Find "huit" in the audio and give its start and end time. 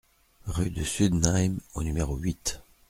2.17-2.63